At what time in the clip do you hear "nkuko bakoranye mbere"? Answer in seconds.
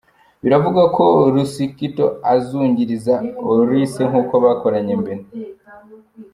4.09-5.23